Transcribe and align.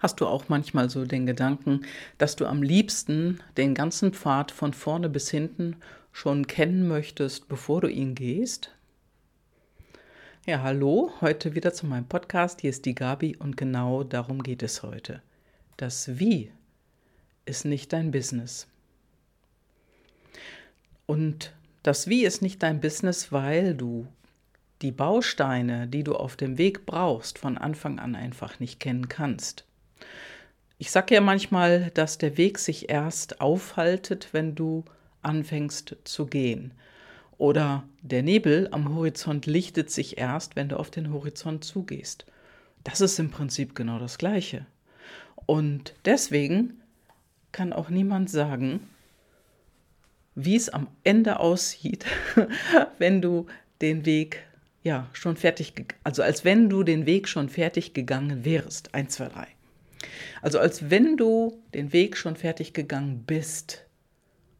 Hast 0.00 0.22
du 0.22 0.26
auch 0.26 0.48
manchmal 0.48 0.88
so 0.88 1.04
den 1.04 1.26
Gedanken, 1.26 1.82
dass 2.16 2.34
du 2.34 2.46
am 2.46 2.62
liebsten 2.62 3.40
den 3.58 3.74
ganzen 3.74 4.14
Pfad 4.14 4.50
von 4.50 4.72
vorne 4.72 5.10
bis 5.10 5.30
hinten 5.30 5.76
schon 6.10 6.46
kennen 6.46 6.88
möchtest, 6.88 7.48
bevor 7.48 7.82
du 7.82 7.88
ihn 7.88 8.14
gehst? 8.14 8.74
Ja, 10.46 10.62
hallo, 10.62 11.12
heute 11.20 11.54
wieder 11.54 11.74
zu 11.74 11.86
meinem 11.86 12.06
Podcast. 12.06 12.62
Hier 12.62 12.70
ist 12.70 12.86
die 12.86 12.94
Gabi 12.94 13.36
und 13.36 13.58
genau 13.58 14.02
darum 14.02 14.42
geht 14.42 14.62
es 14.62 14.82
heute. 14.82 15.20
Das 15.76 16.18
Wie 16.18 16.50
ist 17.44 17.66
nicht 17.66 17.92
dein 17.92 18.10
Business. 18.10 18.66
Und 21.04 21.52
das 21.82 22.06
Wie 22.06 22.24
ist 22.24 22.40
nicht 22.40 22.62
dein 22.62 22.80
Business, 22.80 23.32
weil 23.32 23.74
du 23.74 24.06
die 24.80 24.92
Bausteine, 24.92 25.86
die 25.86 26.04
du 26.04 26.14
auf 26.14 26.36
dem 26.36 26.56
Weg 26.56 26.86
brauchst, 26.86 27.38
von 27.38 27.58
Anfang 27.58 27.98
an 27.98 28.14
einfach 28.14 28.60
nicht 28.60 28.80
kennen 28.80 29.10
kannst. 29.10 29.66
Ich 30.78 30.90
sage 30.90 31.14
ja 31.14 31.20
manchmal, 31.20 31.90
dass 31.92 32.18
der 32.18 32.36
Weg 32.38 32.58
sich 32.58 32.88
erst 32.88 33.40
aufhaltet, 33.40 34.28
wenn 34.32 34.54
du 34.54 34.84
anfängst 35.22 35.96
zu 36.04 36.26
gehen. 36.26 36.72
Oder 37.36 37.84
der 38.02 38.22
Nebel 38.22 38.68
am 38.70 38.94
Horizont 38.94 39.46
lichtet 39.46 39.90
sich 39.90 40.18
erst, 40.18 40.56
wenn 40.56 40.68
du 40.68 40.78
auf 40.78 40.90
den 40.90 41.12
Horizont 41.12 41.64
zugehst. 41.64 42.26
Das 42.84 43.00
ist 43.00 43.18
im 43.18 43.30
Prinzip 43.30 43.74
genau 43.74 43.98
das 43.98 44.18
Gleiche. 44.18 44.66
Und 45.46 45.94
deswegen 46.04 46.80
kann 47.52 47.72
auch 47.72 47.90
niemand 47.90 48.30
sagen, 48.30 48.88
wie 50.34 50.56
es 50.56 50.68
am 50.68 50.86
Ende 51.04 51.40
aussieht, 51.40 52.06
wenn 52.98 53.20
du 53.20 53.46
den 53.80 54.06
Weg 54.06 54.42
ja 54.82 55.08
schon 55.12 55.36
fertig, 55.36 55.96
also 56.04 56.22
als 56.22 56.44
wenn 56.44 56.68
du 56.70 56.82
den 56.82 57.06
Weg 57.06 57.28
schon 57.28 57.48
fertig 57.48 57.92
gegangen 57.92 58.44
wärst. 58.44 58.94
Eins, 58.94 59.14
zwei, 59.14 59.28
drei. 59.28 59.48
Also 60.42 60.58
als 60.58 60.90
wenn 60.90 61.16
du 61.16 61.62
den 61.74 61.92
Weg 61.92 62.16
schon 62.16 62.36
fertig 62.36 62.72
gegangen 62.72 63.24
bist 63.26 63.86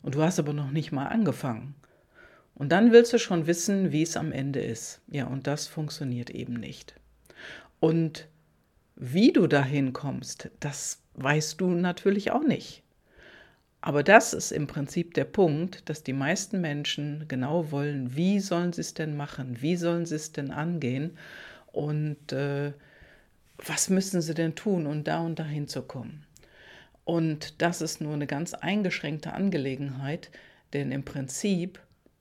und 0.02 0.14
du 0.14 0.22
hast 0.22 0.38
aber 0.38 0.52
noch 0.52 0.70
nicht 0.70 0.92
mal 0.92 1.06
angefangen. 1.06 1.74
Und 2.55 2.70
dann 2.72 2.92
willst 2.92 3.12
du 3.12 3.19
schon 3.19 3.47
wissen, 3.47 3.91
wie 3.91 4.02
es 4.02 4.16
am 4.19 4.32
Ende 4.32 4.60
ist. 4.60 5.00
Ja, 5.08 5.27
und 5.27 5.47
das 5.47 5.66
funktioniert 5.66 6.28
eben 6.28 6.55
nicht. 6.55 6.94
Und 7.78 8.28
wie 8.97 9.32
du 9.32 9.47
dahin 9.47 9.94
kommst, 9.94 10.50
das 10.60 11.02
weißt 11.14 11.60
du 11.60 11.70
natürlich 11.70 12.32
auch 12.32 12.44
nicht. 12.44 12.82
Aber 13.80 14.02
das 14.02 14.34
ist 14.34 14.52
im 14.52 14.66
Prinzip 14.66 15.14
der 15.14 15.25
Punkt, 15.25 15.88
dass 15.88 16.02
die 16.02 16.12
meisten 16.12 16.60
Menschen 16.60 17.25
genau 17.28 17.70
wollen, 17.70 18.14
wie 18.14 18.41
sollen 18.41 18.75
sie 18.75 18.82
es 18.82 18.92
denn 18.92 19.16
machen, 19.16 19.62
wie 19.62 19.77
sollen 19.77 20.04
sie 20.04 20.16
es 20.16 20.32
denn 20.32 20.50
angehen 20.50 21.16
und 21.72 22.32
äh, 22.32 22.72
was 23.66 23.91
müssen 23.91 24.20
sie 24.22 24.34
denn 24.34 24.55
tun, 24.55 24.86
um 24.86 25.05
da 25.05 25.20
und 25.20 25.39
dahin 25.39 25.69
zu 25.69 25.83
kommen. 25.83 26.25
Und 27.05 27.61
das 27.61 27.80
ist 27.80 28.00
nur 28.00 28.14
eine 28.14 28.27
ganz 28.27 28.55
eingeschränkte 28.55 29.33
Angelegenheit, 29.33 30.30
denn 30.72 30.92
im 30.92 31.05
Prinzip 31.05 31.81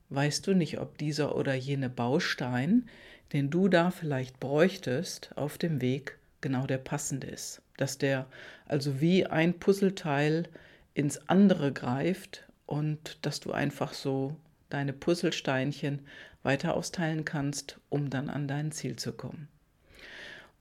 weißt 0.10 0.48
du 0.48 0.54
nicht, 0.54 0.80
ob 0.80 0.98
dieser 0.98 1.36
oder 1.36 1.54
jene 1.54 1.90
Baustein, 1.90 2.90
den 3.34 3.50
du 3.50 3.68
da 3.68 3.92
vielleicht 3.92 4.40
bräuchtest, 4.40 5.32
auf 5.36 5.58
dem 5.58 5.82
Weg 5.82 6.18
genau 6.42 6.66
der 6.66 6.80
passende 6.80 7.28
ist. 7.28 7.62
Dass 7.78 7.98
der 7.98 8.26
also 8.66 9.00
wie 9.02 9.26
ein 9.26 9.60
Puzzleteil 9.60 10.48
ins 10.94 11.30
andere 11.30 11.72
greift 11.72 12.48
und 12.66 13.20
dass 13.22 13.40
du 13.40 13.52
einfach 13.52 13.94
so 13.94 14.36
deine 14.70 14.94
Puzzlesteinchen 14.94 16.02
weiter 16.42 16.76
austeilen 16.76 17.26
kannst, 17.26 17.80
um 17.90 18.10
dann 18.10 18.30
an 18.30 18.48
dein 18.48 18.72
Ziel 18.72 18.96
zu 18.96 19.12
kommen. 19.12 19.48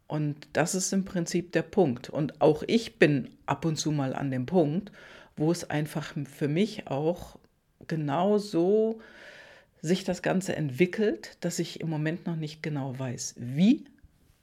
Und 0.08 0.48
das 0.54 0.74
ist 0.74 0.92
im 0.92 1.04
Prinzip 1.04 1.52
der 1.52 1.62
Punkt. 1.62 2.10
Und 2.10 2.40
auch 2.40 2.64
ich 2.66 2.98
bin 2.98 3.30
ab 3.46 3.64
und 3.64 3.76
zu 3.76 3.92
mal 3.92 4.14
an 4.14 4.30
dem 4.30 4.46
Punkt, 4.46 4.90
wo 5.36 5.52
es 5.52 5.68
einfach 5.68 6.14
für 6.24 6.48
mich 6.48 6.88
auch 6.88 7.38
genau 7.86 8.38
so 8.38 9.00
sich 9.80 10.04
das 10.04 10.22
Ganze 10.22 10.56
entwickelt, 10.56 11.36
dass 11.40 11.58
ich 11.58 11.80
im 11.80 11.90
Moment 11.90 12.26
noch 12.26 12.36
nicht 12.36 12.62
genau 12.62 12.98
weiß, 12.98 13.36
wie 13.38 13.84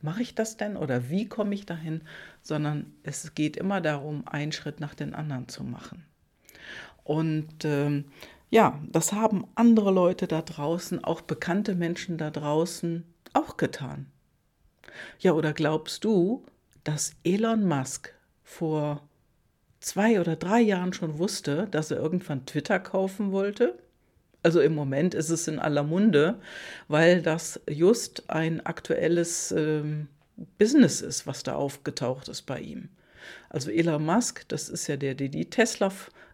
mache 0.01 0.21
ich 0.21 0.35
das 0.35 0.55
denn 0.55 0.77
oder 0.77 1.09
wie 1.09 1.27
komme 1.27 1.55
ich 1.55 1.65
dahin, 1.65 2.01
sondern 2.41 2.93
es 3.03 3.33
geht 3.33 3.57
immer 3.57 3.81
darum, 3.81 4.25
einen 4.27 4.51
Schritt 4.51 4.79
nach 4.79 4.93
den 4.93 5.13
anderen 5.15 5.47
zu 5.47 5.63
machen. 5.63 6.05
Und 7.03 7.65
ähm, 7.65 8.05
ja, 8.51 8.79
das 8.91 9.13
haben 9.13 9.45
andere 9.55 9.91
Leute 9.91 10.27
da 10.27 10.41
draußen, 10.41 11.03
auch 11.03 11.21
bekannte 11.21 11.75
Menschen 11.75 12.17
da 12.17 12.29
draußen 12.29 13.03
auch 13.33 13.57
getan. 13.57 14.05
Ja, 15.19 15.33
oder 15.33 15.53
glaubst 15.53 16.03
du, 16.03 16.43
dass 16.83 17.13
Elon 17.23 17.65
Musk 17.65 18.13
vor 18.43 19.01
zwei 19.79 20.19
oder 20.19 20.35
drei 20.35 20.61
Jahren 20.61 20.93
schon 20.93 21.17
wusste, 21.17 21.67
dass 21.71 21.91
er 21.91 21.97
irgendwann 21.97 22.45
Twitter 22.45 22.79
kaufen 22.79 23.31
wollte? 23.31 23.77
Also 24.43 24.61
im 24.61 24.75
Moment 24.75 25.15
ist 25.15 25.29
es 25.29 25.47
in 25.47 25.57
aller 25.57 25.83
Munde, 25.83 26.39
weil 26.87 27.21
das 27.21 27.59
just 27.67 28.29
ein 28.29 28.63
aktuelles 28.63 29.51
ähm, 29.51 30.07
Business 30.59 31.01
ist, 31.01 31.25
was 31.25 31.43
da 31.43 31.55
aufgetaucht 31.55 32.27
ist 32.27 32.43
bei 32.43 32.59
ihm. 32.59 32.89
Also 33.49 33.71
Elon 33.71 34.05
Musk, 34.05 34.47
das 34.49 34.69
ist 34.69 34.87
ja 34.87 34.97
der, 34.97 35.15
der 35.15 35.29
die 35.29 35.49
Tesla 35.49 35.91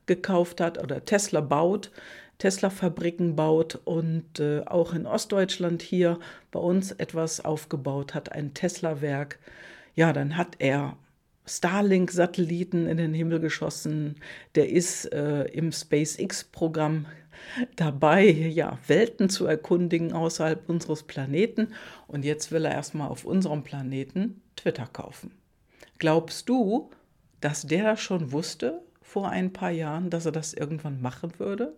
gekauft 0.08 0.60
hat 0.60 0.78
oder 0.78 1.06
Tesla 1.06 1.40
baut, 1.40 1.92
Tesla-Fabriken 2.42 3.36
baut 3.36 3.80
und 3.86 4.40
äh, 4.40 4.62
auch 4.66 4.96
in 4.96 5.06
Ostdeutschland 5.06 5.84
hier 5.84 6.18
bei 6.50 6.60
uns 6.60 6.92
etwas 6.92 7.46
aufgebaut 7.46 8.16
hat, 8.16 8.32
ein 8.32 8.56
Tesla-Werk. 8.56 9.38
Ja, 9.94 10.12
dann 10.12 10.38
hat 10.38 10.56
er 10.58 10.98
Starlink-Satelliten 11.46 12.88
in 12.88 12.98
den 12.98 13.14
Himmel 13.14 13.42
geschossen. 13.42 14.16
Der 14.56 14.70
ist 14.70 15.06
äh, 15.14 15.44
im 15.50 15.72
SpaceX-Programm 15.72 17.06
dabei, 17.76 18.32
ja, 18.32 18.80
Welten 18.88 19.30
zu 19.30 19.46
erkundigen 19.46 20.12
außerhalb 20.12 20.68
unseres 20.68 21.04
Planeten. 21.04 21.68
Und 22.08 22.26
jetzt 22.26 22.52
will 22.52 22.66
er 22.66 22.72
erstmal 22.72 23.10
auf 23.10 23.24
unserem 23.24 23.62
Planeten 23.62 24.42
Twitter 24.56 24.88
kaufen. 24.92 25.32
Glaubst 26.00 26.50
du, 26.50 26.90
dass 27.40 27.68
der 27.68 27.98
schon 27.98 28.32
wusste 28.32 28.82
vor 29.04 29.30
ein 29.30 29.54
paar 29.54 29.72
Jahren, 29.72 30.10
dass 30.10 30.26
er 30.26 30.32
das 30.32 30.56
irgendwann 30.56 31.04
machen 31.04 31.34
würde? 31.38 31.76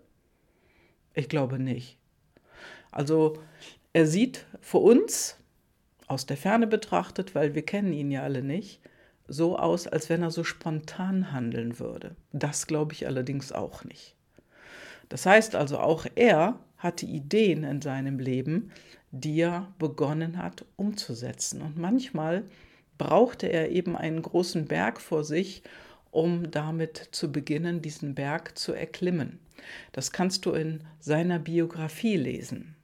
Ich 1.13 1.29
glaube 1.29 1.59
nicht. 1.59 1.97
Also 2.91 3.37
er 3.93 4.07
sieht 4.07 4.45
für 4.61 4.79
uns 4.79 5.37
aus 6.07 6.25
der 6.25 6.37
Ferne 6.37 6.67
betrachtet, 6.67 7.35
weil 7.35 7.55
wir 7.55 7.63
kennen 7.63 7.93
ihn 7.93 8.11
ja 8.11 8.23
alle 8.23 8.43
nicht, 8.43 8.81
so 9.27 9.57
aus, 9.57 9.87
als 9.87 10.09
wenn 10.09 10.21
er 10.21 10.31
so 10.31 10.43
spontan 10.43 11.31
handeln 11.31 11.79
würde. 11.79 12.15
Das 12.31 12.67
glaube 12.67 12.93
ich 12.93 13.07
allerdings 13.07 13.51
auch 13.51 13.83
nicht. 13.83 14.15
Das 15.09 15.25
heißt 15.25 15.55
also, 15.55 15.79
auch 15.79 16.05
er 16.15 16.59
hatte 16.77 17.05
Ideen 17.05 17.63
in 17.63 17.81
seinem 17.81 18.19
Leben, 18.19 18.71
die 19.11 19.39
er 19.39 19.73
begonnen 19.79 20.37
hat 20.37 20.65
umzusetzen. 20.75 21.61
Und 21.61 21.77
manchmal 21.77 22.43
brauchte 22.97 23.47
er 23.47 23.69
eben 23.69 23.95
einen 23.95 24.21
großen 24.21 24.65
Berg 24.65 24.99
vor 24.99 25.23
sich, 25.23 25.63
um 26.11 26.51
damit 26.51 27.09
zu 27.11 27.31
beginnen, 27.31 27.81
diesen 27.81 28.15
Berg 28.15 28.57
zu 28.57 28.73
erklimmen. 28.73 29.39
Das 29.91 30.11
kannst 30.11 30.45
du 30.45 30.51
in 30.51 30.83
seiner 30.99 31.39
Biografie 31.39 32.17
lesen. 32.17 32.75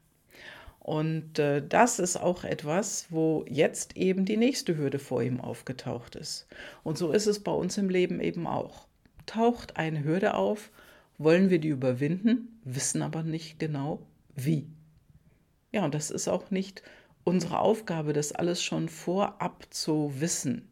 Und 0.80 1.38
äh, 1.38 1.62
das 1.68 2.00
ist 2.00 2.18
auch 2.18 2.44
etwas, 2.44 3.07
wo 3.09 3.46
jetzt 3.47 3.96
eben 3.96 4.25
die 4.25 4.38
nächste 4.38 4.78
Hürde 4.78 4.97
vor 4.97 5.22
ihm 5.22 5.40
aufgetaucht 5.40 6.16
ist. 6.16 6.47
Und 6.84 6.97
so 6.97 7.12
ist 7.12 7.28
es 7.28 7.41
bei 7.41 7.52
uns 7.52 7.78
im 7.78 7.90
Leben 7.90 8.19
eben 8.19 8.47
auch. 8.47 8.88
Taucht 9.25 9.78
eine 9.78 10.03
Hürde 10.03 10.34
auf 10.34 10.72
wollen 11.19 11.50
wir 11.50 11.59
die 11.59 11.68
überwinden, 11.68 12.59
wissen 12.63 13.01
aber 13.03 13.24
nicht 13.24 13.59
genau 13.59 14.00
wie. 14.36 14.68
Ja, 15.72 15.86
und 15.86 15.94
das 15.94 16.09
ist 16.09 16.28
auch 16.28 16.50
nicht 16.50 16.81
unsere 17.24 17.59
Aufgabe, 17.59 18.13
das 18.13 18.31
alles 18.31 18.63
schon 18.63 18.90
vorab 18.90 19.68
zu 19.69 20.13
wissen. 20.19 20.69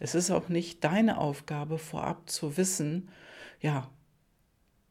Es 0.00 0.16
ist 0.16 0.30
auch 0.32 0.48
nicht 0.48 0.82
deine 0.82 1.18
Aufgabe, 1.18 1.78
vorab 1.78 2.28
zu 2.28 2.56
wissen, 2.56 3.10
ja, 3.60 3.88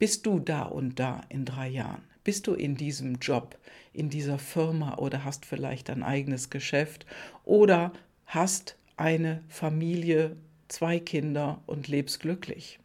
bist 0.01 0.25
du 0.25 0.39
da 0.39 0.63
und 0.63 0.99
da 0.99 1.21
in 1.29 1.45
drei 1.45 1.67
Jahren? 1.67 2.01
Bist 2.23 2.47
du 2.47 2.55
in 2.55 2.75
diesem 2.75 3.17
Job, 3.19 3.59
in 3.93 4.09
dieser 4.09 4.39
Firma 4.39 4.95
oder 4.95 5.25
hast 5.25 5.45
vielleicht 5.45 5.91
ein 5.91 6.01
eigenes 6.01 6.49
Geschäft 6.49 7.05
oder 7.45 7.93
hast 8.25 8.77
eine 8.97 9.43
Familie, 9.47 10.37
zwei 10.69 10.99
Kinder 10.99 11.61
und 11.67 11.87
lebst 11.87 12.19
glücklich? 12.19 12.79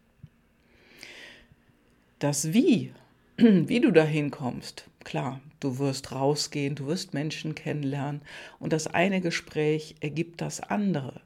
Das 2.19 2.53
Wie, 2.53 2.93
wie 3.37 3.79
du 3.79 3.89
dahin 3.89 4.29
kommst, 4.29 4.87
klar, 5.03 5.41
du 5.59 5.79
wirst 5.79 6.11
rausgehen, 6.11 6.75
du 6.75 6.85
wirst 6.85 7.15
Menschen 7.15 7.55
kennenlernen 7.55 8.21
und 8.59 8.73
das 8.73 8.85
eine 8.85 9.21
Gespräch 9.21 9.95
ergibt 10.01 10.39
das 10.39 10.59
andere. 10.61 11.19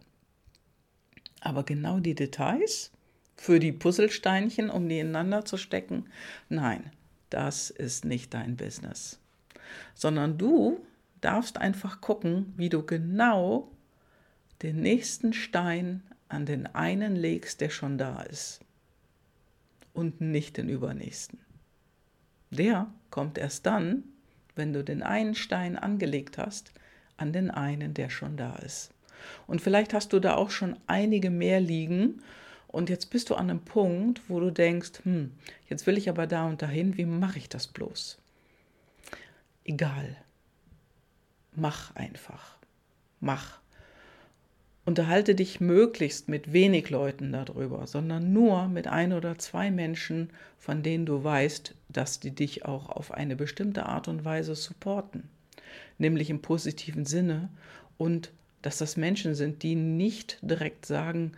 Aber 1.42 1.64
genau 1.64 2.00
die 2.00 2.16
Details 2.16 2.92
für 3.42 3.60
die 3.60 3.72
Puzzlesteinchen, 3.72 4.70
um 4.70 4.88
die 4.88 5.00
ineinander 5.00 5.44
zu 5.46 5.58
stecken, 5.58 6.06
nein, 6.48 6.92
das 7.32 7.72
ist 7.72 8.06
nicht 8.06 8.36
dein 8.36 8.56
Business. 8.56 9.20
Sondern 9.96 10.38
du 10.38 10.80
darfst 11.22 11.58
einfach 11.58 12.02
gucken, 12.02 12.54
wie 12.56 12.70
du 12.70 12.86
genau 12.86 13.72
den 14.62 14.80
nächsten 14.82 15.34
Stein 15.34 16.04
an 16.30 16.46
den 16.46 16.68
einen 16.68 17.16
legst, 17.16 17.62
der 17.62 17.72
schon 17.72 17.98
da 17.98 18.22
ist 18.22 18.60
und 19.94 20.22
nicht 20.22 20.58
den 20.58 20.70
übernächsten. 20.70 21.40
Der 22.52 22.94
kommt 23.10 23.40
erst 23.40 23.66
dann, 23.66 24.04
wenn 24.54 24.72
du 24.72 24.84
den 24.84 25.02
einen 25.02 25.34
Stein 25.34 25.80
angelegt 25.80 26.38
hast, 26.38 26.74
an 27.18 27.34
den 27.34 27.50
einen, 27.50 27.96
der 27.96 28.12
schon 28.12 28.38
da 28.38 28.58
ist. 28.58 28.92
Und 29.48 29.62
vielleicht 29.62 29.96
hast 29.96 30.14
du 30.14 30.20
da 30.20 30.36
auch 30.36 30.52
schon 30.52 30.78
einige 30.86 31.32
mehr 31.32 31.60
liegen 31.60 32.22
und 32.72 32.90
jetzt 32.90 33.10
bist 33.10 33.30
du 33.30 33.36
an 33.36 33.50
einem 33.50 33.62
Punkt, 33.62 34.22
wo 34.30 34.40
du 34.40 34.50
denkst, 34.50 35.04
hm, 35.04 35.32
jetzt 35.70 35.88
will 35.88 35.98
ich 35.98 36.10
aber 36.10 36.26
da 36.26 36.48
und 36.48 36.62
dahin, 36.62 36.98
wie 36.98 37.06
mache 37.06 37.38
ich 37.38 37.50
das 37.50 37.68
bloß? 37.68 38.18
Egal. 39.66 40.16
Mach 41.54 41.94
einfach. 41.96 42.58
Mach. 43.20 43.60
Unterhalte 44.86 45.36
dich 45.36 45.60
möglichst 45.60 46.30
mit 46.30 46.54
wenig 46.54 46.90
Leuten 46.90 47.32
darüber, 47.34 47.86
sondern 47.86 48.34
nur 48.34 48.68
mit 48.68 48.88
ein 48.88 49.14
oder 49.14 49.38
zwei 49.38 49.70
Menschen, 49.70 50.32
von 50.58 50.82
denen 50.82 51.06
du 51.06 51.24
weißt, 51.24 51.76
dass 51.90 52.20
die 52.20 52.32
dich 52.32 52.66
auch 52.66 52.90
auf 52.90 53.12
eine 53.12 53.36
bestimmte 53.36 53.86
Art 53.86 54.08
und 54.08 54.26
Weise 54.26 54.56
supporten, 54.56 55.30
nämlich 55.98 56.30
im 56.30 56.42
positiven 56.42 57.06
Sinne 57.06 57.50
und 57.98 58.32
dass 58.62 58.78
das 58.78 58.98
Menschen 58.98 59.36
sind, 59.36 59.62
die 59.62 59.76
nicht 59.76 60.40
direkt 60.42 60.86
sagen, 60.86 61.34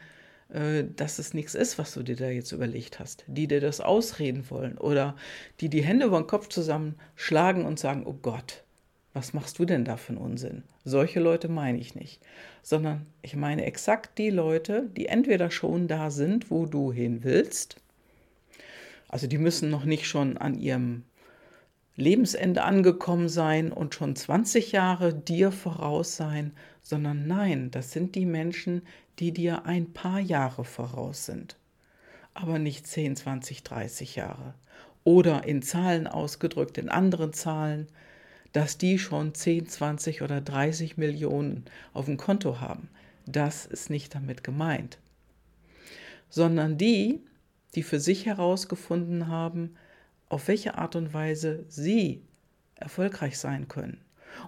dass 0.95 1.17
es 1.17 1.33
nichts 1.33 1.55
ist, 1.55 1.79
was 1.79 1.93
du 1.93 2.03
dir 2.03 2.15
da 2.15 2.29
jetzt 2.29 2.51
überlegt 2.51 2.99
hast, 2.99 3.23
die 3.27 3.47
dir 3.47 3.59
das 3.59 3.81
ausreden 3.81 4.47
wollen 4.51 4.77
oder 4.77 5.15
die 5.59 5.69
die 5.69 5.83
Hände 5.83 6.05
über 6.05 6.21
den 6.21 6.27
Kopf 6.27 6.47
zusammenschlagen 6.47 7.65
und 7.65 7.79
sagen, 7.79 8.03
oh 8.05 8.13
Gott, 8.21 8.63
was 9.13 9.33
machst 9.33 9.57
du 9.57 9.65
denn 9.65 9.83
da 9.83 9.97
für 9.97 10.09
einen 10.09 10.21
Unsinn? 10.21 10.63
Solche 10.83 11.19
Leute 11.19 11.49
meine 11.49 11.79
ich 11.79 11.95
nicht, 11.95 12.21
sondern 12.61 13.07
ich 13.23 13.35
meine 13.35 13.65
exakt 13.65 14.17
die 14.19 14.29
Leute, 14.29 14.89
die 14.95 15.07
entweder 15.07 15.49
schon 15.49 15.87
da 15.87 16.11
sind, 16.11 16.51
wo 16.51 16.67
du 16.67 16.91
hin 16.91 17.23
willst, 17.23 17.77
also 19.13 19.27
die 19.27 19.37
müssen 19.37 19.69
noch 19.69 19.85
nicht 19.85 20.07
schon 20.07 20.37
an 20.37 20.55
ihrem 20.55 21.03
Lebensende 21.95 22.63
angekommen 22.63 23.29
sein 23.29 23.71
und 23.71 23.93
schon 23.93 24.15
20 24.15 24.71
Jahre 24.71 25.13
dir 25.13 25.51
voraus 25.51 26.15
sein, 26.15 26.53
sondern 26.83 27.25
nein, 27.27 27.71
das 27.71 27.91
sind 27.91 28.13
die 28.13 28.25
Menschen, 28.25 28.83
die 29.17 29.31
dir 29.31 29.65
ein 29.65 29.93
paar 29.93 30.19
Jahre 30.19 30.65
voraus 30.65 31.25
sind, 31.25 31.57
aber 32.33 32.59
nicht 32.59 32.85
10, 32.85 33.15
20, 33.15 33.63
30 33.63 34.15
Jahre. 34.15 34.53
Oder 35.05 35.45
in 35.45 35.61
Zahlen 35.61 36.07
ausgedrückt, 36.07 36.77
in 36.77 36.89
anderen 36.89 37.33
Zahlen, 37.33 37.87
dass 38.51 38.77
die 38.77 38.99
schon 38.99 39.33
10, 39.33 39.67
20 39.67 40.21
oder 40.21 40.39
30 40.39 40.97
Millionen 40.97 41.65
auf 41.93 42.05
dem 42.05 42.17
Konto 42.17 42.59
haben. 42.59 42.89
Das 43.25 43.65
ist 43.65 43.89
nicht 43.89 44.13
damit 44.13 44.43
gemeint. 44.43 44.99
Sondern 46.29 46.77
die, 46.77 47.21
die 47.75 47.83
für 47.83 47.99
sich 47.99 48.25
herausgefunden 48.25 49.27
haben, 49.27 49.75
auf 50.29 50.47
welche 50.47 50.77
Art 50.77 50.95
und 50.95 51.13
Weise 51.13 51.65
sie 51.67 52.21
erfolgreich 52.75 53.37
sein 53.37 53.67
können. 53.67 53.99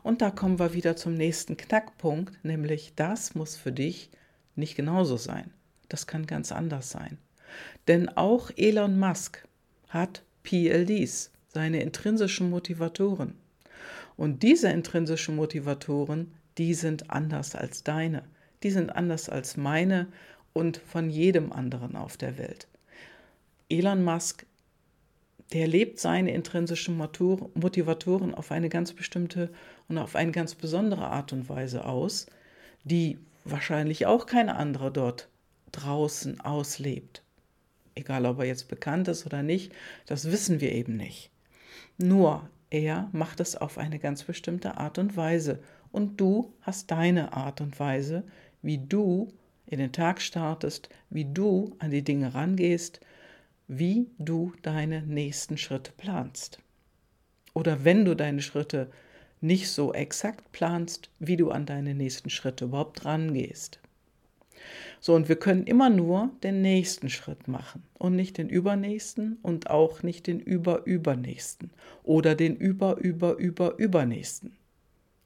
Und 0.04 0.22
da 0.22 0.32
kommen 0.32 0.60
wir 0.60 0.74
wieder 0.74 0.96
zum 0.96 1.14
nächsten 1.14 1.58
Knackpunkt, 1.58 2.44
nämlich 2.44 2.94
das 2.96 3.36
muss 3.36 3.56
für 3.56 3.72
dich 3.72 4.10
nicht 4.56 4.76
genauso 4.76 5.18
sein. 5.18 5.52
Das 5.90 6.08
kann 6.08 6.26
ganz 6.26 6.52
anders 6.52 6.90
sein. 6.90 7.18
Denn 7.88 8.10
auch 8.10 8.52
Elon 8.56 8.98
Musk 9.00 9.48
hat 9.90 10.24
PLDs, 10.44 11.32
seine 11.54 11.82
intrinsischen 11.82 12.50
Motivatoren. 12.50 13.36
Und 14.18 14.44
diese 14.44 14.70
intrinsischen 14.70 15.36
Motivatoren, 15.36 16.34
die 16.58 16.74
sind 16.74 17.10
anders 17.10 17.56
als 17.56 17.84
deine, 17.84 18.24
die 18.64 18.72
sind 18.72 18.90
anders 18.96 19.30
als 19.30 19.58
meine 19.58 20.08
und 20.54 20.78
von 20.78 21.10
jedem 21.10 21.52
anderen 21.52 21.96
auf 21.96 22.18
der 22.18 22.38
Welt. 22.38 22.68
Elon 23.70 24.04
Musk, 24.04 24.46
der 25.54 25.68
lebt 25.68 26.00
seine 26.00 26.34
intrinsischen 26.34 26.98
Motivatoren 26.98 28.34
auf 28.34 28.52
eine 28.52 28.70
ganz 28.70 28.94
bestimmte 28.94 29.50
und 29.88 29.98
auf 29.98 30.16
eine 30.16 30.32
ganz 30.32 30.56
besondere 30.56 31.08
Art 31.08 31.34
und 31.34 31.50
Weise 31.50 31.86
aus, 31.86 32.28
die 32.84 33.18
wahrscheinlich 33.44 34.06
auch 34.06 34.26
keine 34.26 34.56
andere 34.56 34.92
dort 34.92 35.30
draußen 35.72 36.40
auslebt. 36.42 37.22
Egal 37.96 38.26
ob 38.26 38.40
er 38.40 38.46
jetzt 38.46 38.68
bekannt 38.68 39.08
ist 39.08 39.26
oder 39.26 39.44
nicht, 39.44 39.74
das 40.06 40.32
wissen 40.32 40.60
wir 40.60 40.72
eben 40.72 40.98
nicht. 40.98 41.32
Nur 41.98 42.50
er 42.70 43.10
macht 43.14 43.40
es 43.40 43.56
auf 43.56 43.78
eine 43.78 44.00
ganz 44.00 44.24
bestimmte 44.24 44.78
Art 44.78 44.98
und 44.98 45.16
Weise. 45.16 45.60
Und 45.92 46.20
du 46.20 46.54
hast 46.62 46.92
deine 46.92 47.34
Art 47.34 47.62
und 47.62 47.80
Weise, 47.80 48.24
wie 48.62 48.80
du 48.80 49.32
in 49.68 49.80
den 49.80 49.94
Tag 49.94 50.22
startest, 50.22 50.90
wie 51.10 51.26
du 51.26 51.76
an 51.80 51.92
die 51.92 52.04
Dinge 52.04 52.34
rangehst, 52.34 53.00
wie 53.68 54.10
du 54.18 54.54
deine 54.62 55.02
nächsten 55.04 55.58
Schritte 55.58 55.92
planst. 55.96 56.60
Oder 57.54 57.86
wenn 57.86 58.04
du 58.04 58.16
deine 58.16 58.42
Schritte 58.42 58.92
nicht 59.42 59.70
so 59.70 59.94
exakt 59.94 60.52
planst, 60.52 61.10
wie 61.20 61.38
du 61.38 61.52
an 61.52 61.66
deine 61.66 61.94
nächsten 61.94 62.30
Schritte 62.30 62.66
überhaupt 62.66 63.06
rangehst. 63.06 63.80
So, 65.00 65.14
und 65.14 65.30
wir 65.30 65.36
können 65.36 65.66
immer 65.66 65.90
nur 65.90 66.32
den 66.44 66.62
nächsten 66.62 67.10
Schritt 67.10 67.48
machen 67.48 67.84
und 68.00 68.16
nicht 68.16 68.38
den 68.38 68.50
übernächsten 68.50 69.38
und 69.44 69.70
auch 69.70 70.02
nicht 70.02 70.28
den 70.28 70.40
überübernächsten 70.40 71.70
oder 72.04 72.34
den 72.34 72.56
überüberüberübernächsten. 72.56 74.56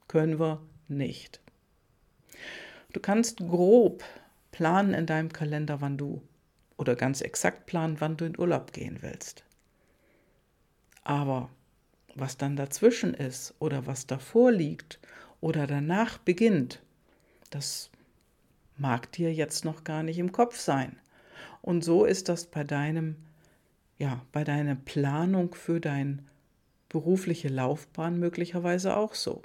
Können 0.08 0.38
wir 0.38 0.60
nicht. 0.88 1.40
Du 2.92 3.00
kannst 3.00 3.38
grob 3.38 4.04
planen 4.50 4.92
in 4.92 5.06
deinem 5.06 5.32
Kalender, 5.32 5.80
wann 5.80 5.96
du 5.96 6.20
oder 6.76 6.96
ganz 6.96 7.20
exakt 7.20 7.66
planen, 7.66 8.00
wann 8.00 8.16
du 8.16 8.24
in 8.24 8.38
Urlaub 8.38 8.72
gehen 8.72 8.98
willst. 9.00 9.44
Aber 11.04 11.50
was 12.14 12.36
dann 12.36 12.56
dazwischen 12.56 13.14
ist 13.14 13.54
oder 13.58 13.86
was 13.86 14.06
davor 14.06 14.52
liegt 14.52 14.98
oder 15.40 15.66
danach 15.66 16.18
beginnt, 16.18 16.82
das 17.50 17.90
mag 18.76 19.12
dir 19.12 19.32
jetzt 19.32 19.64
noch 19.64 19.84
gar 19.84 20.02
nicht 20.02 20.18
im 20.18 20.32
Kopf 20.32 20.58
sein. 20.58 20.98
Und 21.62 21.84
so 21.84 22.04
ist 22.04 22.28
das 22.28 22.46
bei 22.46 22.64
deinem, 22.64 23.16
ja, 23.98 24.24
bei 24.32 24.44
deiner 24.44 24.74
Planung 24.74 25.54
für 25.54 25.80
deine 25.80 26.24
berufliche 26.88 27.48
Laufbahn 27.48 28.18
möglicherweise 28.18 28.96
auch 28.96 29.14
so. 29.14 29.42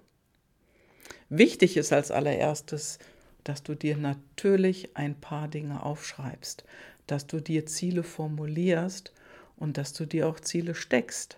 Wichtig 1.29 1.77
ist 1.77 1.91
als 1.91 2.12
allererstes, 2.12 3.00
dass 3.44 3.63
du 3.63 3.75
dir 3.75 3.97
natürlich 3.97 4.95
ein 4.95 5.19
paar 5.19 5.47
Dinge 5.47 5.83
aufschreibst, 5.83 6.63
dass 7.07 7.27
du 7.27 7.39
dir 7.39 7.65
Ziele 7.65 8.03
formulierst 8.03 9.13
und 9.57 9.77
dass 9.77 9.93
du 9.93 10.05
dir 10.05 10.27
auch 10.27 10.39
Ziele 10.39 10.75
steckst. 10.75 11.38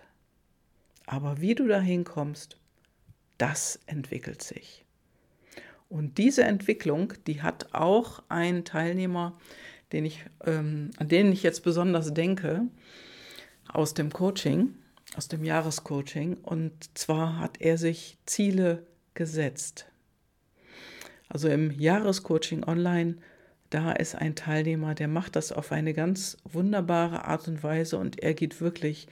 Aber 1.08 1.40
wie 1.40 1.54
du 1.54 1.66
dahin 1.66 2.04
kommst, 2.04 2.58
das 3.38 3.80
entwickelt 3.86 4.42
sich. 4.42 4.84
Und 5.88 6.18
diese 6.18 6.44
Entwicklung, 6.44 7.14
die 7.26 7.40
hat 7.40 7.72
auch 7.72 8.22
ein 8.28 8.66
Teilnehmer, 8.66 9.38
den 9.92 10.04
ich, 10.04 10.26
ähm, 10.44 10.90
an 10.98 11.08
den 11.08 11.32
ich 11.32 11.42
jetzt 11.42 11.62
besonders 11.62 12.12
denke, 12.12 12.66
aus 13.72 13.94
dem 13.94 14.12
Coaching, 14.12 14.74
aus 15.16 15.28
dem 15.28 15.44
Jahrescoaching. 15.44 16.36
Und 16.42 16.74
zwar 16.92 17.38
hat 17.40 17.58
er 17.58 17.78
sich 17.78 18.18
Ziele 18.26 18.86
gesetzt. 19.14 19.86
Also 21.30 21.48
im 21.48 21.70
Jahrescoaching 21.70 22.64
online, 22.64 23.16
da 23.70 23.92
ist 23.92 24.14
ein 24.14 24.34
Teilnehmer, 24.34 24.94
der 24.94 25.08
macht 25.08 25.36
das 25.36 25.52
auf 25.52 25.72
eine 25.72 25.94
ganz 25.94 26.36
wunderbare 26.44 27.24
Art 27.24 27.48
und 27.48 27.62
Weise 27.62 27.96
und 27.96 28.22
er 28.22 28.34
geht 28.34 28.60
wirklich 28.60 29.08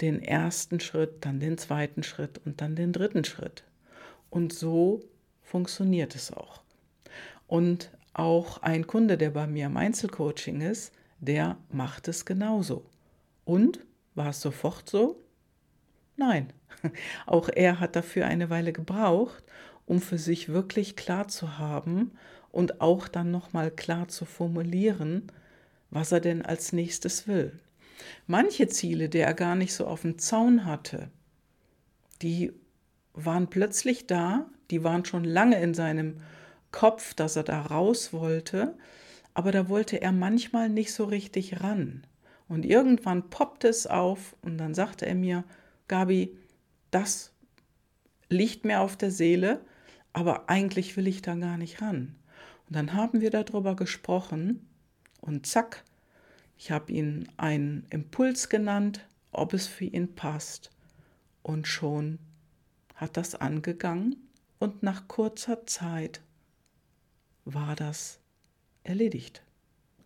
den 0.00 0.22
ersten 0.22 0.80
Schritt, 0.80 1.24
dann 1.24 1.40
den 1.40 1.58
zweiten 1.58 2.02
Schritt 2.02 2.40
und 2.44 2.60
dann 2.60 2.76
den 2.76 2.92
dritten 2.92 3.24
Schritt. 3.24 3.64
Und 4.30 4.52
so 4.52 5.00
funktioniert 5.42 6.14
es 6.14 6.32
auch. 6.32 6.62
Und 7.46 7.90
auch 8.12 8.62
ein 8.62 8.86
Kunde, 8.86 9.16
der 9.16 9.30
bei 9.30 9.46
mir 9.46 9.66
im 9.66 9.76
Einzelcoaching 9.76 10.60
ist, 10.60 10.92
der 11.20 11.56
macht 11.70 12.08
es 12.08 12.24
genauso. 12.24 12.84
Und 13.44 13.80
war 14.14 14.30
es 14.30 14.40
sofort 14.40 14.88
so? 14.88 15.22
Nein, 16.16 16.52
auch 17.26 17.48
er 17.48 17.80
hat 17.80 17.96
dafür 17.96 18.26
eine 18.26 18.50
Weile 18.50 18.72
gebraucht, 18.72 19.42
um 19.86 20.00
für 20.00 20.18
sich 20.18 20.48
wirklich 20.48 20.96
klar 20.96 21.28
zu 21.28 21.58
haben 21.58 22.12
und 22.50 22.80
auch 22.80 23.08
dann 23.08 23.30
nochmal 23.30 23.70
klar 23.70 24.08
zu 24.08 24.24
formulieren, 24.24 25.30
was 25.90 26.12
er 26.12 26.20
denn 26.20 26.42
als 26.42 26.72
nächstes 26.72 27.26
will. 27.26 27.58
Manche 28.26 28.68
Ziele, 28.68 29.08
die 29.08 29.18
er 29.18 29.34
gar 29.34 29.54
nicht 29.54 29.72
so 29.72 29.86
auf 29.86 30.02
dem 30.02 30.18
Zaun 30.18 30.64
hatte, 30.64 31.10
die 32.22 32.52
waren 33.14 33.48
plötzlich 33.48 34.06
da, 34.06 34.46
die 34.70 34.84
waren 34.84 35.04
schon 35.04 35.24
lange 35.24 35.60
in 35.60 35.74
seinem 35.74 36.20
Kopf, 36.70 37.14
dass 37.14 37.36
er 37.36 37.44
da 37.44 37.62
raus 37.62 38.12
wollte, 38.12 38.76
aber 39.34 39.52
da 39.52 39.68
wollte 39.68 40.00
er 40.00 40.12
manchmal 40.12 40.68
nicht 40.68 40.92
so 40.92 41.04
richtig 41.04 41.60
ran. 41.62 42.06
Und 42.48 42.64
irgendwann 42.64 43.30
poppte 43.30 43.68
es 43.68 43.86
auf 43.86 44.36
und 44.42 44.58
dann 44.58 44.74
sagte 44.74 45.06
er 45.06 45.14
mir, 45.14 45.44
Gabi, 45.86 46.36
das 46.90 47.32
liegt 48.30 48.64
mir 48.64 48.80
auf 48.80 48.96
der 48.96 49.10
Seele, 49.10 49.60
aber 50.12 50.48
eigentlich 50.48 50.96
will 50.96 51.06
ich 51.06 51.22
da 51.22 51.34
gar 51.34 51.58
nicht 51.58 51.82
ran. 51.82 52.16
Und 52.66 52.76
dann 52.76 52.94
haben 52.94 53.20
wir 53.20 53.30
darüber 53.30 53.76
gesprochen 53.76 54.66
und 55.20 55.46
zack, 55.46 55.84
ich 56.58 56.72
habe 56.72 56.92
ihn 56.92 57.28
einen 57.36 57.86
Impuls 57.90 58.48
genannt, 58.48 59.06
ob 59.30 59.54
es 59.54 59.68
für 59.68 59.84
ihn 59.84 60.14
passt. 60.14 60.70
Und 61.42 61.68
schon 61.68 62.18
hat 62.96 63.16
das 63.16 63.36
angegangen 63.36 64.16
und 64.58 64.82
nach 64.82 65.06
kurzer 65.06 65.66
Zeit 65.66 66.20
war 67.44 67.76
das 67.76 68.18
erledigt. 68.82 69.42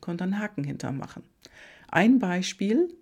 Konnte 0.01 0.25
einen 0.25 0.39
Haken 0.39 0.63
hintermachen. 0.63 1.23
Ein 1.89 2.19
Beispiel. 2.19 2.95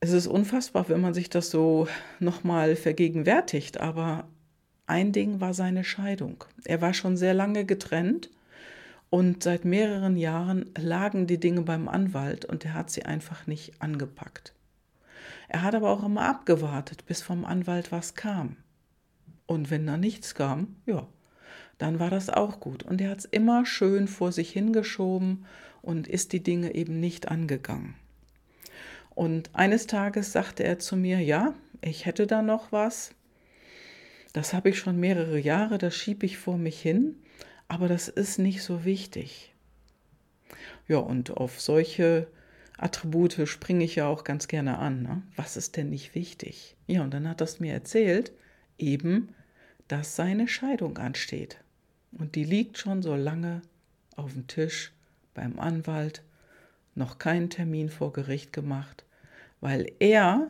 Es 0.00 0.12
ist 0.12 0.26
unfassbar, 0.26 0.88
wenn 0.88 1.00
man 1.00 1.14
sich 1.14 1.28
das 1.28 1.50
so 1.50 1.86
nochmal 2.18 2.76
vergegenwärtigt, 2.76 3.78
aber 3.78 4.26
ein 4.86 5.12
Ding 5.12 5.40
war 5.40 5.52
seine 5.52 5.84
Scheidung. 5.84 6.44
Er 6.64 6.80
war 6.80 6.94
schon 6.94 7.16
sehr 7.16 7.34
lange 7.34 7.64
getrennt 7.66 8.30
und 9.14 9.44
seit 9.44 9.64
mehreren 9.64 10.16
Jahren 10.16 10.72
lagen 10.76 11.28
die 11.28 11.38
Dinge 11.38 11.62
beim 11.62 11.86
Anwalt 11.86 12.44
und 12.46 12.64
er 12.64 12.74
hat 12.74 12.90
sie 12.90 13.04
einfach 13.04 13.46
nicht 13.46 13.80
angepackt. 13.80 14.54
Er 15.46 15.62
hat 15.62 15.76
aber 15.76 15.90
auch 15.90 16.02
immer 16.02 16.22
abgewartet, 16.22 17.06
bis 17.06 17.22
vom 17.22 17.44
Anwalt 17.44 17.92
was 17.92 18.16
kam. 18.16 18.56
Und 19.46 19.70
wenn 19.70 19.86
da 19.86 19.96
nichts 19.96 20.34
kam, 20.34 20.74
ja, 20.84 21.06
dann 21.78 22.00
war 22.00 22.10
das 22.10 22.28
auch 22.28 22.58
gut. 22.58 22.82
Und 22.82 23.00
er 23.00 23.10
hat 23.10 23.20
es 23.20 23.24
immer 23.24 23.64
schön 23.66 24.08
vor 24.08 24.32
sich 24.32 24.50
hingeschoben 24.50 25.46
und 25.80 26.08
ist 26.08 26.32
die 26.32 26.42
Dinge 26.42 26.74
eben 26.74 26.98
nicht 26.98 27.28
angegangen. 27.28 27.94
Und 29.10 29.54
eines 29.54 29.86
Tages 29.86 30.32
sagte 30.32 30.64
er 30.64 30.80
zu 30.80 30.96
mir, 30.96 31.20
ja, 31.20 31.54
ich 31.82 32.04
hätte 32.04 32.26
da 32.26 32.42
noch 32.42 32.72
was. 32.72 33.14
Das 34.32 34.52
habe 34.52 34.70
ich 34.70 34.78
schon 34.80 34.98
mehrere 34.98 35.38
Jahre, 35.38 35.78
das 35.78 35.94
schiebe 35.94 36.26
ich 36.26 36.36
vor 36.36 36.58
mich 36.58 36.82
hin, 36.82 37.14
aber 37.74 37.88
das 37.88 38.06
ist 38.06 38.38
nicht 38.38 38.62
so 38.62 38.84
wichtig. 38.84 39.52
Ja, 40.86 40.98
und 40.98 41.32
auf 41.32 41.60
solche 41.60 42.28
Attribute 42.78 43.48
springe 43.48 43.84
ich 43.84 43.96
ja 43.96 44.06
auch 44.06 44.22
ganz 44.22 44.46
gerne 44.46 44.78
an. 44.78 45.02
Ne? 45.02 45.22
Was 45.34 45.56
ist 45.56 45.76
denn 45.76 45.90
nicht 45.90 46.14
wichtig? 46.14 46.76
Ja, 46.86 47.02
und 47.02 47.12
dann 47.12 47.28
hat 47.28 47.40
das 47.40 47.58
mir 47.58 47.72
erzählt, 47.72 48.30
eben, 48.78 49.34
dass 49.88 50.14
seine 50.14 50.46
Scheidung 50.46 50.98
ansteht. 50.98 51.58
Und 52.12 52.36
die 52.36 52.44
liegt 52.44 52.78
schon 52.78 53.02
so 53.02 53.16
lange 53.16 53.62
auf 54.14 54.32
dem 54.34 54.46
Tisch 54.46 54.92
beim 55.34 55.58
Anwalt, 55.58 56.22
noch 56.94 57.18
keinen 57.18 57.50
Termin 57.50 57.88
vor 57.88 58.12
Gericht 58.12 58.52
gemacht, 58.52 59.04
weil 59.60 59.90
er 59.98 60.48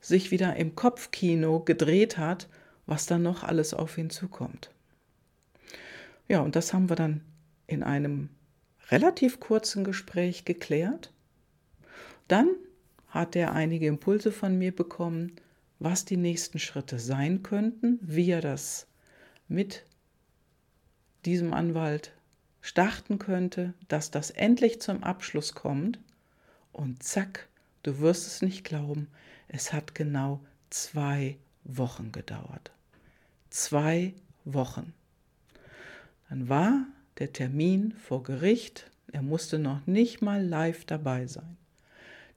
sich 0.00 0.30
wieder 0.30 0.54
im 0.54 0.76
Kopfkino 0.76 1.58
gedreht 1.58 2.16
hat, 2.16 2.48
was 2.86 3.06
dann 3.06 3.24
noch 3.24 3.42
alles 3.42 3.74
auf 3.74 3.98
ihn 3.98 4.10
zukommt. 4.10 4.70
Ja, 6.30 6.42
und 6.42 6.54
das 6.54 6.72
haben 6.72 6.88
wir 6.88 6.94
dann 6.94 7.22
in 7.66 7.82
einem 7.82 8.28
relativ 8.88 9.40
kurzen 9.40 9.82
Gespräch 9.82 10.44
geklärt. 10.44 11.12
Dann 12.28 12.50
hat 13.08 13.34
er 13.34 13.52
einige 13.52 13.88
Impulse 13.88 14.30
von 14.30 14.56
mir 14.56 14.70
bekommen, 14.70 15.32
was 15.80 16.04
die 16.04 16.16
nächsten 16.16 16.60
Schritte 16.60 17.00
sein 17.00 17.42
könnten, 17.42 17.98
wie 18.00 18.30
er 18.30 18.42
das 18.42 18.86
mit 19.48 19.84
diesem 21.24 21.52
Anwalt 21.52 22.12
starten 22.60 23.18
könnte, 23.18 23.74
dass 23.88 24.12
das 24.12 24.30
endlich 24.30 24.80
zum 24.80 25.02
Abschluss 25.02 25.56
kommt. 25.56 25.98
Und 26.70 27.02
zack, 27.02 27.48
du 27.82 27.98
wirst 27.98 28.28
es 28.28 28.40
nicht 28.40 28.62
glauben, 28.62 29.08
es 29.48 29.72
hat 29.72 29.96
genau 29.96 30.38
zwei 30.68 31.38
Wochen 31.64 32.12
gedauert. 32.12 32.70
Zwei 33.48 34.14
Wochen. 34.44 34.94
Dann 36.30 36.48
war 36.48 36.86
der 37.18 37.32
Termin 37.32 37.92
vor 37.92 38.22
Gericht, 38.22 38.88
er 39.12 39.20
musste 39.20 39.58
noch 39.58 39.86
nicht 39.86 40.22
mal 40.22 40.42
live 40.42 40.84
dabei 40.84 41.26
sein. 41.26 41.56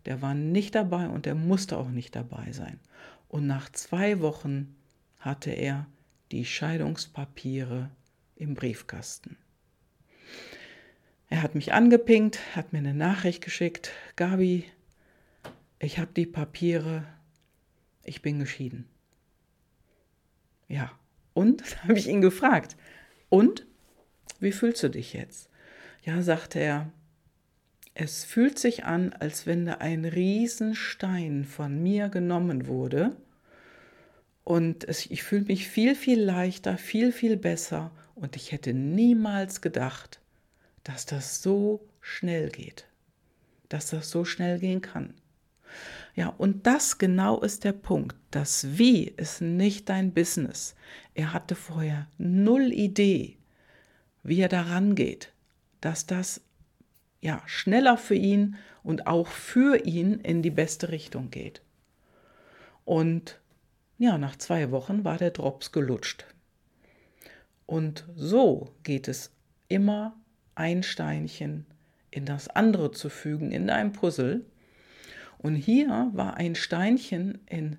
Der 0.05 0.21
war 0.21 0.33
nicht 0.33 0.73
dabei 0.73 1.07
und 1.07 1.27
er 1.27 1.35
musste 1.35 1.77
auch 1.77 1.89
nicht 1.89 2.15
dabei 2.15 2.51
sein. 2.51 2.79
Und 3.29 3.45
nach 3.45 3.71
zwei 3.71 4.19
Wochen 4.19 4.75
hatte 5.19 5.51
er 5.51 5.85
die 6.31 6.43
Scheidungspapiere 6.43 7.91
im 8.35 8.55
Briefkasten. 8.55 9.37
Er 11.29 11.43
hat 11.43 11.53
mich 11.53 11.71
angepinkt, 11.71 12.39
hat 12.55 12.73
mir 12.73 12.79
eine 12.79 12.95
Nachricht 12.95 13.43
geschickt. 13.43 13.91
Gabi, 14.15 14.65
ich 15.77 15.99
habe 15.99 16.11
die 16.15 16.25
Papiere, 16.25 17.05
ich 18.03 18.23
bin 18.23 18.39
geschieden. 18.39 18.87
Ja, 20.67 20.91
und? 21.35 21.83
habe 21.83 21.97
ich 21.97 22.07
ihn 22.07 22.21
gefragt. 22.21 22.75
Und? 23.29 23.67
Wie 24.43 24.51
fühlst 24.51 24.83
du 24.83 24.89
dich 24.89 25.13
jetzt? 25.13 25.49
Ja, 26.03 26.21
sagte 26.21 26.59
er, 26.59 26.91
es 27.93 28.25
fühlt 28.25 28.59
sich 28.59 28.83
an, 28.83 29.13
als 29.13 29.47
wenn 29.47 29.65
da 29.65 29.75
ein 29.75 30.03
Riesenstein 30.03 31.45
von 31.45 31.81
mir 31.81 32.09
genommen 32.09 32.67
wurde. 32.67 33.15
Und 34.43 34.83
es, 34.83 35.05
ich 35.05 35.23
fühle 35.23 35.45
mich 35.45 35.69
viel, 35.69 35.95
viel 35.95 36.21
leichter, 36.21 36.77
viel, 36.77 37.13
viel 37.13 37.37
besser. 37.37 37.91
Und 38.15 38.35
ich 38.35 38.51
hätte 38.51 38.73
niemals 38.73 39.61
gedacht, 39.61 40.19
dass 40.83 41.05
das 41.05 41.41
so 41.41 41.87
schnell 42.01 42.49
geht. 42.49 42.85
Dass 43.69 43.91
das 43.91 44.09
so 44.09 44.25
schnell 44.25 44.59
gehen 44.59 44.81
kann. 44.81 45.13
Ja, 46.15 46.27
und 46.37 46.67
das 46.67 46.97
genau 46.97 47.39
ist 47.39 47.63
der 47.63 47.71
Punkt. 47.71 48.17
Das 48.29 48.77
Wie 48.77 49.05
ist 49.05 49.39
nicht 49.39 49.87
dein 49.87 50.13
Business. 50.13 50.75
Er 51.13 51.31
hatte 51.31 51.55
vorher 51.55 52.07
null 52.17 52.73
Idee, 52.73 53.37
wie 54.23 54.39
er 54.39 54.49
daran 54.49 54.95
geht, 54.95 55.31
dass 55.81 56.05
das 56.05 56.41
ja, 57.21 57.41
schneller 57.45 57.97
für 57.97 58.15
ihn 58.15 58.55
und 58.83 59.07
auch 59.07 59.27
für 59.27 59.85
ihn 59.85 60.15
in 60.15 60.41
die 60.41 60.51
beste 60.51 60.89
Richtung 60.89 61.29
geht. 61.29 61.61
Und 62.85 63.39
ja, 63.97 64.17
nach 64.17 64.35
zwei 64.35 64.71
Wochen 64.71 65.03
war 65.03 65.17
der 65.17 65.31
Drops 65.31 65.71
gelutscht. 65.71 66.25
Und 67.65 68.05
so 68.15 68.71
geht 68.83 69.07
es 69.07 69.31
immer 69.69 70.15
ein 70.55 70.83
Steinchen 70.83 71.65
in 72.11 72.25
das 72.25 72.47
andere 72.49 72.91
zu 72.91 73.09
fügen 73.09 73.51
in 73.51 73.69
einem 73.69 73.93
Puzzle. 73.93 74.45
Und 75.37 75.55
hier 75.55 76.09
war 76.13 76.35
ein 76.37 76.55
Steinchen 76.55 77.39
in 77.47 77.77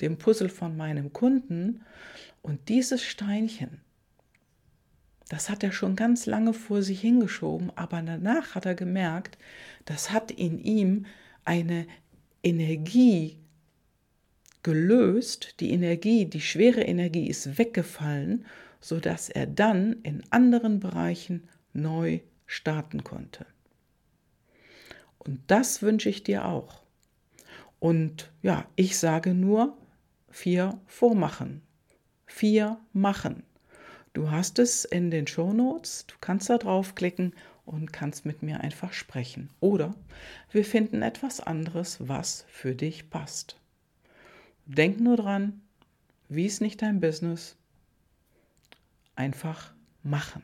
dem 0.00 0.16
Puzzle 0.18 0.48
von 0.48 0.76
meinem 0.76 1.12
Kunden 1.12 1.82
und 2.42 2.68
dieses 2.68 3.04
Steinchen 3.04 3.80
das 5.30 5.48
hat 5.48 5.62
er 5.62 5.70
schon 5.70 5.94
ganz 5.94 6.26
lange 6.26 6.52
vor 6.52 6.82
sich 6.82 7.00
hingeschoben, 7.00 7.70
aber 7.76 8.02
danach 8.02 8.56
hat 8.56 8.66
er 8.66 8.74
gemerkt, 8.74 9.38
das 9.84 10.10
hat 10.10 10.32
in 10.32 10.58
ihm 10.58 11.06
eine 11.44 11.86
Energie 12.42 13.38
gelöst, 14.64 15.60
die 15.60 15.70
Energie, 15.70 16.26
die 16.26 16.40
schwere 16.40 16.82
Energie 16.82 17.28
ist 17.28 17.58
weggefallen, 17.58 18.44
sodass 18.80 19.28
er 19.28 19.46
dann 19.46 20.02
in 20.02 20.24
anderen 20.30 20.80
Bereichen 20.80 21.48
neu 21.72 22.18
starten 22.46 23.04
konnte. 23.04 23.46
Und 25.18 25.38
das 25.46 25.80
wünsche 25.80 26.08
ich 26.08 26.24
dir 26.24 26.44
auch. 26.44 26.82
Und 27.78 28.32
ja, 28.42 28.66
ich 28.74 28.98
sage 28.98 29.32
nur 29.32 29.78
vier 30.28 30.80
vormachen, 30.86 31.62
vier 32.26 32.80
machen. 32.92 33.44
Du 34.12 34.30
hast 34.30 34.58
es 34.58 34.84
in 34.84 35.10
den 35.10 35.26
Show 35.26 35.52
Notes. 35.52 36.06
Du 36.06 36.14
kannst 36.20 36.50
da 36.50 36.58
draufklicken 36.58 37.32
und 37.64 37.92
kannst 37.92 38.26
mit 38.26 38.42
mir 38.42 38.60
einfach 38.60 38.92
sprechen. 38.92 39.50
Oder 39.60 39.94
wir 40.50 40.64
finden 40.64 41.02
etwas 41.02 41.40
anderes, 41.40 41.98
was 42.00 42.44
für 42.48 42.74
dich 42.74 43.10
passt. 43.10 43.56
Denk 44.66 45.00
nur 45.00 45.16
dran, 45.16 45.60
wie 46.28 46.46
ist 46.46 46.60
nicht 46.60 46.82
dein 46.82 47.00
Business? 47.00 47.56
Einfach 49.14 49.72
machen. 50.02 50.42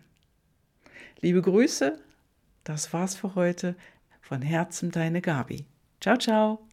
Liebe 1.20 1.42
Grüße, 1.42 1.98
das 2.64 2.92
war's 2.92 3.16
für 3.16 3.34
heute. 3.34 3.74
Von 4.20 4.42
Herzen 4.42 4.90
deine 4.90 5.22
Gabi. 5.22 5.64
Ciao, 6.00 6.16
ciao. 6.16 6.66